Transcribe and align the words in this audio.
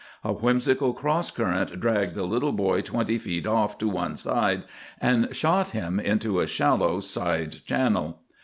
A 0.23 0.33
whimsical 0.33 0.93
cross 0.95 1.29
current 1.29 1.79
dragged 1.79 2.15
the 2.15 2.23
little 2.25 2.51
boy 2.53 2.81
twenty 2.81 3.19
feet 3.19 3.45
off 3.45 3.77
to 3.77 3.87
one 3.87 4.17
side, 4.17 4.63
and 4.99 5.29
shot 5.35 5.67
him 5.77 5.99
into 5.99 6.39
a 6.39 6.47
shallow 6.47 7.01
side 7.01 7.57
channel. 7.67 8.17